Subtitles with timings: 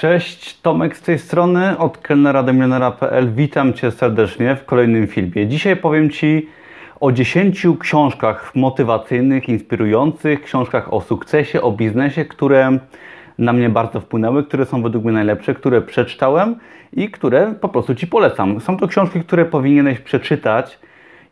[0.00, 3.32] Cześć, Tomek z tej strony od kelnera.pl.
[3.34, 5.46] Witam Cię serdecznie w kolejnym filmie.
[5.46, 6.48] Dzisiaj powiem Ci
[7.00, 12.78] o 10 książkach motywacyjnych, inspirujących, książkach o sukcesie, o biznesie, które
[13.38, 16.56] na mnie bardzo wpłynęły, które są według mnie najlepsze, które przeczytałem
[16.92, 18.60] i które po prostu Ci polecam.
[18.60, 20.78] Są to książki, które powinieneś przeczytać,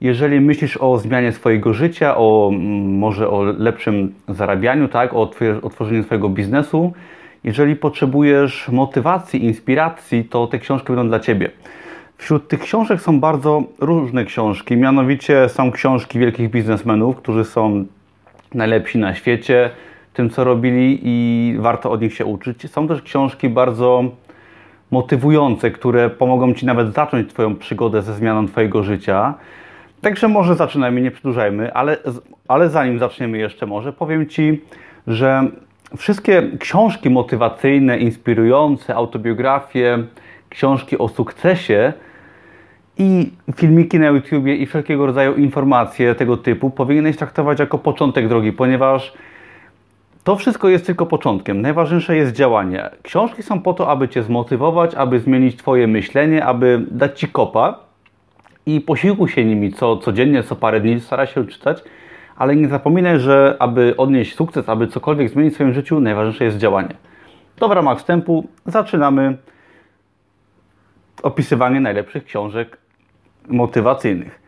[0.00, 5.30] jeżeli myślisz o zmianie swojego życia, o mm, może o lepszym zarabianiu, tak, o
[5.62, 6.92] otworzeniu swojego biznesu.
[7.44, 11.50] Jeżeli potrzebujesz motywacji, inspiracji, to te książki będą dla Ciebie.
[12.16, 17.84] Wśród tych książek są bardzo różne książki, mianowicie są książki wielkich biznesmenów, którzy są
[18.54, 19.70] najlepsi na świecie,
[20.14, 22.70] tym co robili i warto od nich się uczyć.
[22.70, 24.04] Są też książki bardzo
[24.90, 29.34] motywujące, które pomogą Ci nawet zacząć Twoją przygodę ze zmianą Twojego życia.
[30.00, 31.96] Także może zaczynajmy, nie przedłużajmy, ale,
[32.48, 34.62] ale zanim zaczniemy jeszcze może, powiem Ci,
[35.06, 35.50] że
[35.96, 39.98] wszystkie książki motywacyjne, inspirujące, autobiografie,
[40.48, 41.92] książki o sukcesie
[42.98, 48.52] i filmiki na YouTubie i wszelkiego rodzaju informacje tego typu powinieneś traktować jako początek drogi,
[48.52, 49.12] ponieważ
[50.24, 51.60] to wszystko jest tylko początkiem.
[51.60, 52.90] Najważniejsze jest działanie.
[53.02, 57.78] Książki są po to, aby Cię zmotywować, aby zmienić Twoje myślenie, aby dać Ci kopa
[58.66, 61.82] i posiłkuj się nimi co, codziennie, co parę dni, staraj się czytać,
[62.38, 66.58] ale nie zapominaj, że aby odnieść sukces, aby cokolwiek zmienić w swoim życiu, najważniejsze jest
[66.58, 66.94] działanie.
[67.56, 69.36] To w ramach wstępu zaczynamy
[71.22, 72.78] opisywanie najlepszych książek
[73.48, 74.40] motywacyjnych.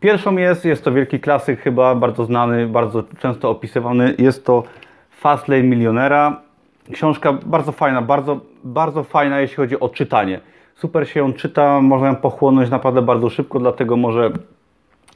[0.00, 4.14] Pierwszą jest, jest to wielki klasyk, chyba bardzo znany, bardzo często opisywany.
[4.18, 4.62] Jest to
[5.10, 6.40] Fastlane Milionera.
[6.92, 10.40] Książka bardzo fajna, bardzo, bardzo fajna, jeśli chodzi o czytanie.
[10.74, 14.30] Super się ją czyta, można ją pochłonąć naprawdę bardzo szybko, dlatego może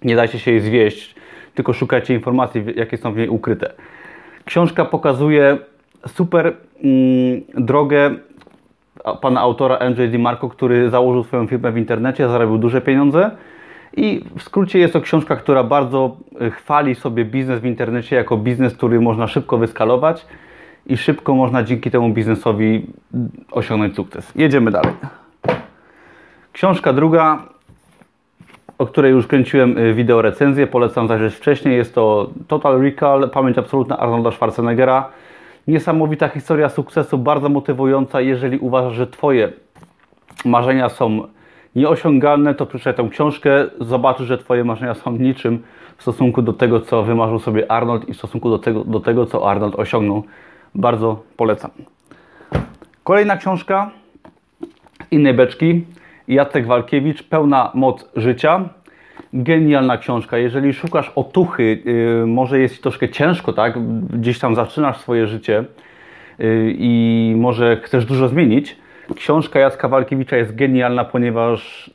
[0.04, 1.14] nie dajcie się jej zwieść,
[1.56, 3.72] tylko szukajcie informacji, jakie są w niej ukryte.
[4.44, 5.58] Książka pokazuje
[6.06, 6.46] super
[6.82, 8.10] mm, drogę
[9.20, 13.30] pana autora Andrzej DiMarco, który założył swoją firmę w internecie, zarobił duże pieniądze.
[13.96, 18.36] I w skrócie jest to książka, która bardzo e, chwali sobie biznes w internecie jako
[18.36, 20.26] biznes, który można szybko wyskalować
[20.86, 22.86] i szybko można dzięki temu biznesowi
[23.50, 24.32] osiągnąć sukces.
[24.34, 24.92] Jedziemy dalej.
[26.52, 27.42] Książka druga,
[28.78, 31.76] o której już kręciłem e, wideo recenzję, polecam zajrzeć wcześniej.
[31.76, 35.08] Jest to Total Recall, pamięć absolutna Arnolda Schwarzeneggera.
[35.68, 38.20] Niesamowita historia sukcesu, bardzo motywująca.
[38.20, 39.52] Jeżeli uważasz, że Twoje
[40.44, 41.22] marzenia są
[41.76, 43.50] nieosiągalne, to przeczytaj tę książkę,
[43.80, 45.62] zobaczysz, że Twoje marzenia są niczym
[45.96, 49.26] w stosunku do tego, co wymarzył sobie Arnold i w stosunku do tego, do tego
[49.26, 50.24] co Arnold osiągnął.
[50.74, 51.70] Bardzo polecam.
[53.04, 53.90] Kolejna książka
[55.10, 55.84] innej beczki.
[56.28, 58.68] Jacek Walkiewicz, Pełna moc życia.
[59.32, 60.38] Genialna książka.
[60.38, 63.78] Jeżeli szukasz otuchy, yy, może jest troszkę ciężko, tak?
[64.08, 65.64] Gdzieś tam zaczynasz swoje życie
[66.38, 68.76] yy, i może chcesz dużo zmienić,
[69.14, 71.90] Książka Jacka Walkiewicza jest genialna, ponieważ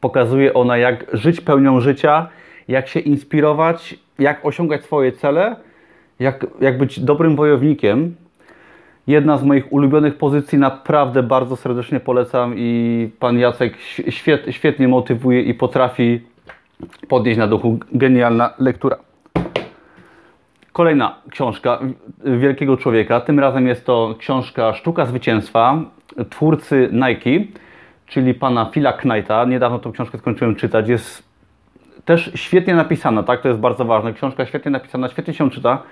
[0.00, 2.28] pokazuje ona, jak żyć pełnią życia,
[2.68, 5.56] jak się inspirować, jak osiągać swoje cele,
[6.18, 8.14] jak, jak być dobrym wojownikiem.
[9.06, 13.76] Jedna z moich ulubionych pozycji, naprawdę bardzo serdecznie polecam i pan Jacek
[14.08, 16.20] świet, świetnie motywuje i potrafi
[17.08, 17.78] podnieść na duchu.
[17.92, 18.96] Genialna lektura.
[20.72, 21.78] Kolejna książka
[22.24, 23.20] wielkiego człowieka.
[23.20, 25.82] Tym razem jest to książka Sztuka Zwycięstwa
[26.30, 27.44] twórcy Nike,
[28.06, 29.44] czyli pana Phila Knighta.
[29.44, 30.88] Niedawno tą książkę skończyłem czytać.
[30.88, 31.28] Jest
[32.04, 33.40] też świetnie napisana, tak?
[33.40, 34.12] To jest bardzo ważne.
[34.12, 35.82] Książka świetnie napisana, świetnie się czyta.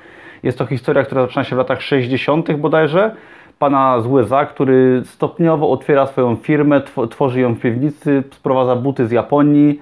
[0.43, 2.53] Jest to historia, która zaczyna się w latach 60.
[2.53, 3.17] bodajże.
[3.59, 9.11] Pana z USA, który stopniowo otwiera swoją firmę, tworzy ją w piwnicy, sprowadza buty z
[9.11, 9.81] Japonii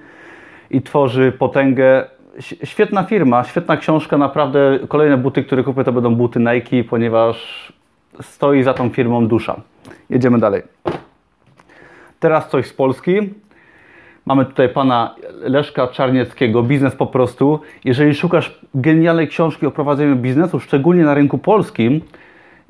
[0.71, 2.05] i tworzy potęgę.
[2.63, 7.73] Świetna firma, świetna książka, naprawdę kolejne buty, które kupię to będą buty Nike, ponieważ
[8.21, 9.61] stoi za tą firmą dusza.
[10.09, 10.61] Jedziemy dalej.
[12.19, 13.33] Teraz coś z Polski.
[14.25, 17.59] Mamy tutaj pana Leszka Czarnieckiego, biznes po prostu.
[17.85, 22.01] Jeżeli szukasz genialnej książki o prowadzeniu biznesu, szczególnie na rynku polskim,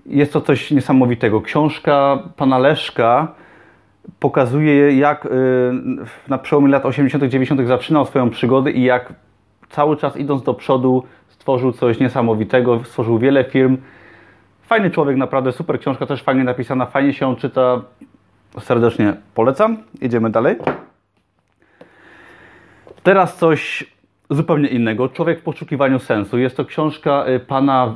[0.06, 1.41] jest to coś niesamowitego.
[1.41, 3.28] Książka pana Leszka
[4.20, 5.29] pokazuje, jak y,
[6.28, 7.67] na przełomie lat 80., 90.
[7.67, 9.14] zaczynał swoją przygodę i jak
[9.70, 13.78] cały czas idąc do przodu stworzył coś niesamowitego, stworzył wiele firm,
[14.72, 17.81] Fajny człowiek, naprawdę super książka, też fajnie napisana, fajnie się czyta.
[18.59, 19.78] Serdecznie polecam.
[20.02, 20.55] Jedziemy dalej.
[23.03, 23.85] Teraz coś
[24.29, 25.09] zupełnie innego.
[25.09, 26.37] Człowiek w poszukiwaniu sensu.
[26.37, 27.95] Jest to książka y, pana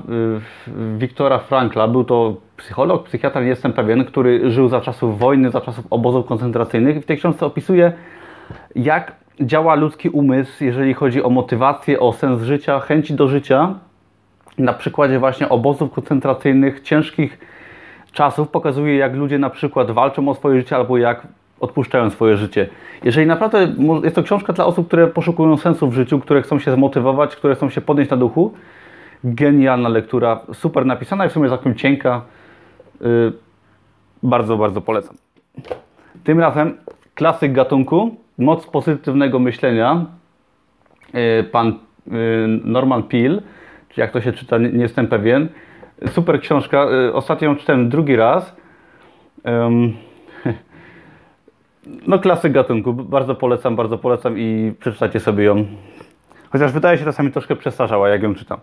[0.67, 1.87] y, Wiktora Frankla.
[1.87, 6.25] Był to psycholog, psychiatra, nie jestem pewien, który żył za czasów wojny, za czasów obozów
[6.25, 7.03] koncentracyjnych.
[7.03, 7.93] W tej książce opisuje,
[8.75, 13.75] jak działa ludzki umysł, jeżeli chodzi o motywację, o sens życia, chęci do życia
[14.57, 17.39] na przykładzie właśnie obozów koncentracyjnych, ciężkich
[18.11, 21.27] czasów pokazuje, jak ludzie na przykład walczą o swoje życie albo jak
[21.59, 22.67] odpuszczają swoje życie.
[23.03, 23.73] Jeżeli naprawdę
[24.03, 27.55] jest to książka dla osób, które poszukują sensu w życiu, które chcą się zmotywować, które
[27.55, 28.53] chcą się podnieść na duchu,
[29.23, 32.21] genialna lektura, super napisana i w sumie całkiem cienka.
[33.01, 33.33] Yy,
[34.23, 35.15] bardzo, bardzo polecam.
[36.23, 36.77] Tym razem
[37.15, 40.05] klasyk gatunku, moc pozytywnego myślenia,
[41.13, 41.67] yy, pan
[42.07, 42.13] yy,
[42.63, 43.41] Norman Peel,
[43.89, 45.49] czy jak to się czyta, nie, nie jestem pewien.
[46.07, 48.55] Super książka, yy, ostatnio ją czytałem drugi raz.
[52.07, 55.65] No klasyk gatunku, bardzo polecam, bardzo polecam i przeczytajcie sobie ją.
[56.49, 58.59] Chociaż wydaje się czasami troszkę przestarzała, jak ją czytam.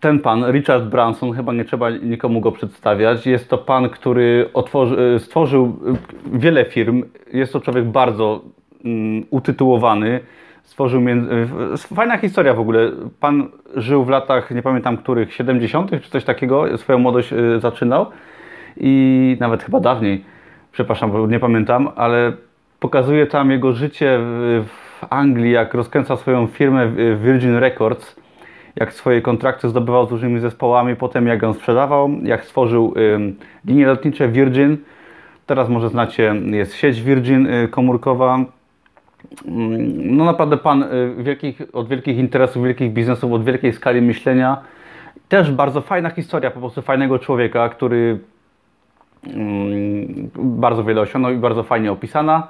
[0.00, 3.26] Ten pan, Richard Branson, chyba nie trzeba nikomu go przedstawiać.
[3.26, 5.78] Jest to pan, który otworzy, stworzył
[6.32, 7.02] wiele firm.
[7.32, 8.40] Jest to człowiek bardzo
[8.84, 10.20] um, utytułowany.
[10.62, 11.30] Stworzył między...
[11.76, 12.90] Fajna historia w ogóle.
[13.20, 15.90] Pan żył w latach, nie pamiętam których, 70.
[16.02, 16.78] czy coś takiego.
[16.78, 18.06] Swoją młodość y, zaczynał.
[18.76, 20.24] I nawet chyba dawniej
[20.76, 22.32] przepraszam, bo nie pamiętam, ale
[22.80, 24.18] pokazuje tam jego życie
[24.64, 26.92] w, Anglii, jak rozkręca swoją firmę
[27.22, 28.16] Virgin Records,
[28.76, 32.94] jak swoje kontrakty zdobywał z różnymi zespołami, potem jak ją sprzedawał, jak stworzył
[33.64, 34.76] linie lotnicze Virgin.
[35.46, 38.38] Teraz może znacie, jest sieć Virgin y, komórkowa.
[39.96, 44.56] No naprawdę pan y, wielkich, od wielkich interesów, wielkich biznesów, od wielkiej skali myślenia.
[45.28, 48.35] Też bardzo fajna historia po prostu fajnego człowieka, który Mm,
[50.36, 52.48] bardzo wiele osiągnął i bardzo fajnie opisana.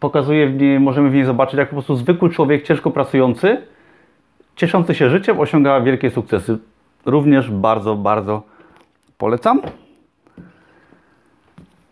[0.00, 3.62] Pokazuje w niej, możemy w niej zobaczyć, jak po prostu zwykły człowiek, ciężko pracujący,
[4.56, 6.58] cieszący się życiem, osiąga wielkie sukcesy.
[7.06, 8.42] Również bardzo, bardzo
[9.18, 9.60] polecam.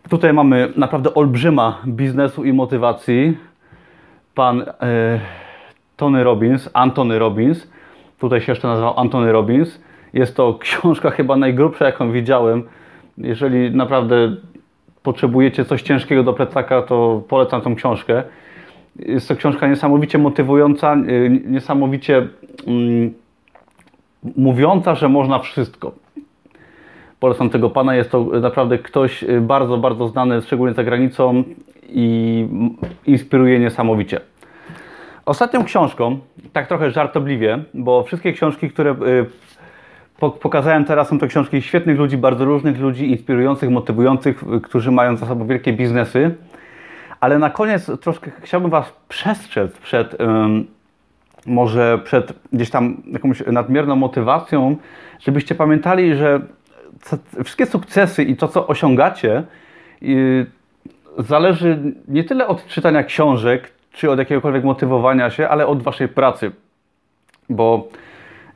[0.09, 3.37] Tutaj mamy naprawdę olbrzyma biznesu i motywacji.
[4.35, 5.19] Pan e,
[5.97, 7.67] Tony Robbins, Antony Robbins,
[8.19, 9.81] tutaj się jeszcze nazywał Antony Robbins.
[10.13, 12.63] Jest to książka chyba najgrubsza, jaką widziałem
[13.17, 14.35] jeżeli naprawdę
[15.03, 18.23] potrzebujecie coś ciężkiego do plecaka, to polecam tą książkę.
[18.95, 22.27] Jest to książka niesamowicie motywująca, y, niesamowicie
[22.67, 23.13] mm,
[24.37, 25.91] mówiąca, że można wszystko.
[27.19, 27.95] Polecam tego pana.
[27.95, 31.43] Jest to naprawdę ktoś y, bardzo, bardzo znany, szczególnie za granicą
[31.89, 32.47] i
[33.05, 34.19] inspiruje niesamowicie.
[35.25, 36.19] Ostatnią książką,
[36.53, 39.25] tak trochę żartobliwie, bo wszystkie książki, które y,
[40.19, 45.25] Pokazałem teraz, są to książki świetnych ludzi, bardzo różnych ludzi, inspirujących, motywujących, którzy mają za
[45.25, 46.35] sobą wielkie biznesy.
[47.19, 50.67] Ale na koniec troszkę chciałbym Was przestrzec przed, um,
[51.45, 54.75] może przed gdzieś tam jakąś nadmierną motywacją,
[55.19, 56.41] żebyście pamiętali, że
[57.43, 59.43] wszystkie sukcesy i to, co osiągacie,
[60.01, 60.45] yy,
[61.17, 66.51] zależy nie tyle od czytania książek, czy od jakiegokolwiek motywowania się, ale od Waszej pracy.
[67.49, 67.87] Bo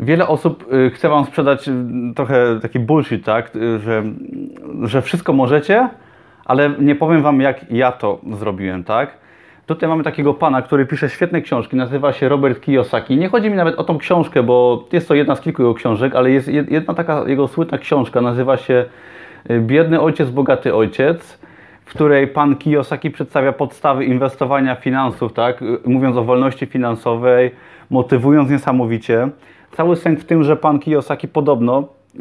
[0.01, 1.73] wiele osób y, chce Wam sprzedać y,
[2.15, 3.55] trochę taki bullshit, tak?
[3.55, 4.03] Y, że,
[4.83, 5.89] że wszystko możecie,
[6.45, 9.21] ale nie powiem Wam, jak ja to zrobiłem, tak?
[9.65, 13.17] Tutaj mamy takiego pana, który pisze świetne książki, nazywa się Robert Kiyosaki.
[13.17, 16.15] Nie chodzi mi nawet o tą książkę, bo jest to jedna z kilku jego książek,
[16.15, 18.85] ale jest jedna taka jego słynna książka, nazywa się
[19.49, 21.39] Biedny ojciec, bogaty ojciec,
[21.85, 25.63] w której pan Kiyosaki przedstawia podstawy inwestowania finansów, tak?
[25.85, 27.51] Mówiąc o wolności finansowej,
[27.89, 29.29] motywując niesamowicie.
[29.71, 32.19] Cały sens w tym, że pan Kiyosaki podobno y,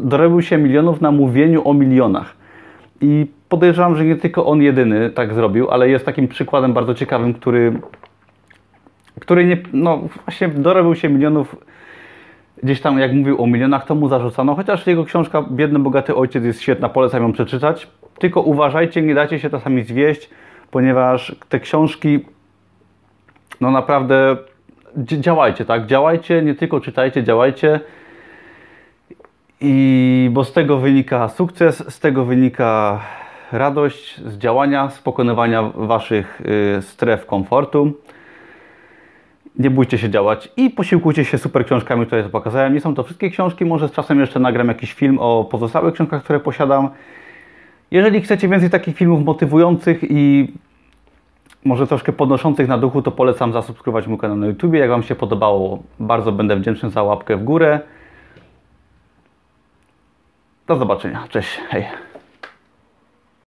[0.00, 2.36] dorobił się milionów na mówieniu o milionach.
[3.00, 7.34] I podejrzewam, że nie tylko on jedyny tak zrobił, ale jest takim przykładem bardzo ciekawym,
[7.34, 7.72] który,
[9.20, 11.56] który nie, no właśnie dorobił się milionów
[12.62, 16.44] gdzieś tam, jak mówił o milionach, to mu zarzucano, chociaż jego książka Biedny, Bogaty Ojciec
[16.44, 17.88] jest świetna, polecam ją przeczytać.
[18.18, 20.30] Tylko uważajcie, nie dajcie się czasami zwieść,
[20.70, 22.20] ponieważ te książki
[23.60, 24.36] no naprawdę
[24.96, 25.86] działajcie, tak?
[25.86, 27.80] Działajcie, nie tylko czytajcie, działajcie.
[29.60, 33.00] I bo z tego wynika sukces, z tego wynika
[33.52, 36.40] radość z działania, z pokonywania waszych
[36.78, 37.92] y, stref komfortu.
[39.58, 42.74] Nie bójcie się działać i posiłkujcie się super książkami, które pokazałem.
[42.74, 46.22] Nie są to wszystkie książki, może z czasem jeszcze nagram jakiś film o pozostałych książkach,
[46.22, 46.88] które posiadam.
[47.90, 50.52] Jeżeli chcecie więcej takich filmów motywujących i
[51.64, 54.74] może troszkę podnoszących na duchu, to polecam zasubskrybować mój kanał na YouTube.
[54.74, 57.80] Jak Wam się podobało, bardzo będę wdzięczny za łapkę w górę.
[60.66, 61.24] Do zobaczenia.
[61.28, 61.60] Cześć.
[61.68, 62.09] Hej.